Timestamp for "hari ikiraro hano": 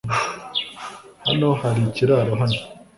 1.61-2.59